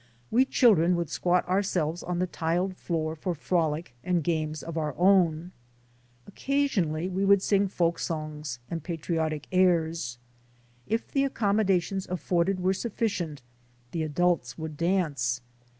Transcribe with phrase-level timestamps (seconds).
[0.31, 4.95] We children would squat ourselves on the tiled floor for frolic and games of our
[4.97, 5.51] own.
[6.25, 10.17] Occasionally we would sing folk songs and patriotic airs.
[10.87, 13.43] If the accommodations afforded were sufficient,
[13.91, 15.39] the adults would dance.